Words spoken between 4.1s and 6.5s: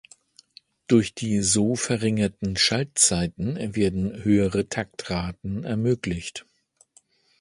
höhere Taktraten ermöglicht.